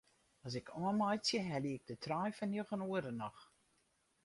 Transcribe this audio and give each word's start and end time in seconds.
As 0.47 0.53
ik 0.59 0.67
oanmeitsje 0.83 1.39
helje 1.49 1.73
ik 1.77 1.85
de 1.89 1.97
trein 2.03 2.33
fan 2.37 2.51
njoggen 2.51 2.85
oere 2.89 3.11
noch. 3.21 3.39